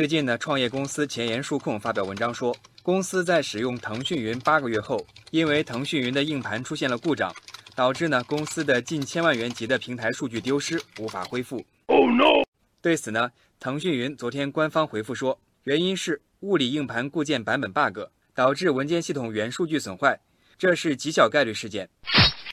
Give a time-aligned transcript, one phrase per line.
[0.00, 7.30] 最近呢，创业公司前沿数控发表文章说，公司在使用腾讯云八个月后，因为腾讯云的硬盘出现了故障，
[7.74, 11.62] 导致呢公司的近千万元级的平台数据丢失，无法恢复。
[11.88, 12.42] Oh no！
[12.80, 17.98] 对此呢，腾讯云昨天官方回复说，原因是物理硬盘固件版本 bug，
[18.34, 20.18] 导致文件系统原数据损坏，
[20.56, 21.86] 这是极小概率事件。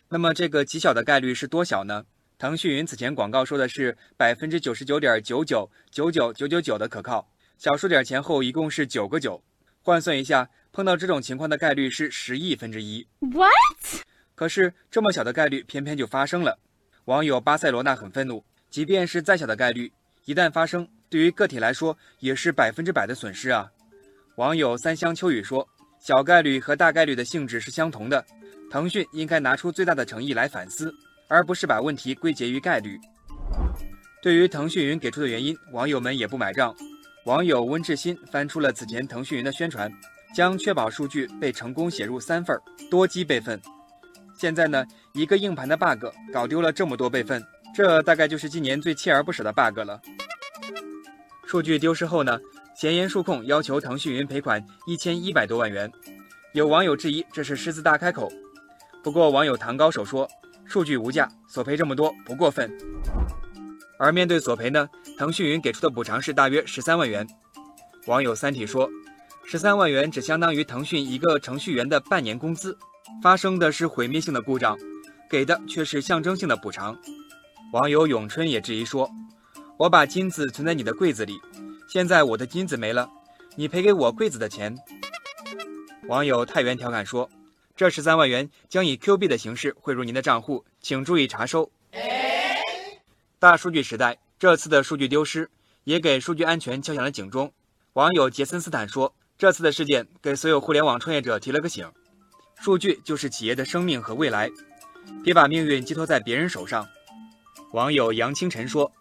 [0.09, 2.03] 那么这个极小的概率是多小呢？
[2.37, 7.27] 腾讯云此前广告说的是百分之九十九点九九九九九九九的可靠，
[7.57, 9.43] 小数点前后一共是九个九，
[9.81, 13.07] 换算一下，碰到这种情况的概率是十亿分之一。
[13.19, 14.03] What？
[14.35, 16.59] 可是这么小的概率偏偏就发生了，
[17.05, 19.91] 网友巴塞罗那很愤怒，即便是再小的概率，
[20.25, 23.69] 一旦发生，对于个体来说也是百分之百的损失啊。
[24.35, 25.67] 网友三香秋雨说，
[25.99, 28.23] 小概率和大概率的性质是相同的，
[28.69, 30.93] 腾讯应该拿出最大的诚意来反思。
[31.29, 32.97] 而不是把问题归结于概率。
[34.21, 36.73] 对于腾讯云给出的原因，网友们也不买账。
[37.27, 39.91] 网友温志新翻出了此前腾讯云的宣传，
[40.33, 42.57] 将确保数据被成功写入三份
[42.89, 43.61] 多机备份。
[44.39, 49.99] 现在呢，一个硬盘的 bug 搞丢了这么多备份，这大概就是今年最锲而不舍的 bug 了。
[51.45, 52.39] 数据丢失后呢，
[52.79, 55.91] 前沿数控要求腾讯云赔款一千一百多万元。
[56.53, 58.31] 有网友质疑这是狮子大开口，
[59.03, 60.25] 不过网友唐高手说。
[60.65, 62.69] 数据无价，索赔这么多不过分。
[63.97, 67.27] 而面对索赔呢，腾讯云给出的补偿是大约十三万元。
[68.05, 68.89] 网友三体说，
[69.43, 72.77] 十三万元只相当于腾讯一个程序员的半年工资。
[73.21, 74.77] 发生的是毁灭性的故障，
[75.29, 76.97] 给的却是象征性的补偿。
[77.73, 79.09] 网友咏春也质疑说，
[79.77, 81.39] 我把金子存在你的柜子里，
[81.87, 83.09] 现在我的金子没了，
[83.55, 84.75] 你赔给我柜子的钱。
[86.07, 87.29] 网友太原调侃说。
[87.75, 91.71] 这十三万元将以 Q 币的形式汇入您的账户，请注意查收。
[93.39, 95.47] 大数据时代，这次的数据丢失
[95.83, 97.53] 也给数据安全敲响了警钟。
[97.93, 101.87] 网友杰森斯坦说：“这次的事件给所有互联网创业者提了个醒，
[102.59, 104.49] 数据就是企业的生命和未来，
[105.23, 106.87] 别把命运寄托在别人手上。”
[107.73, 108.91] 网友杨清晨说：“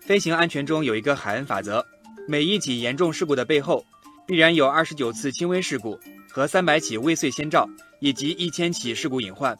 [0.00, 1.84] 飞行安全中有一个海恩法则，
[2.26, 3.84] 每一起严重事故的背后，
[4.26, 6.00] 必然有二十九次轻微事故。”
[6.32, 7.68] 和三百起未遂先兆，
[8.00, 9.56] 以及一千起事故隐患。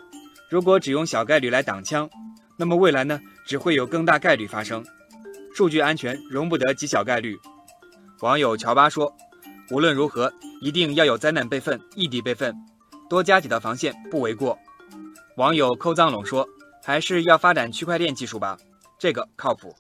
[0.51, 2.11] 如果只用小概率来挡枪，
[2.57, 4.85] 那么未来呢，只会有更大概率发生。
[5.55, 7.37] 数据安全容不得极小概率。
[8.21, 9.15] 网友乔巴说
[9.71, 12.55] ：“无论如何，一定要有灾难备份、异地备份，
[13.09, 14.59] 多加几道防线不为过。”
[15.37, 16.49] 网友扣藏龙说
[16.83, 18.57] ：“还是要发展区块链技术吧，
[18.99, 19.75] 这个靠谱。”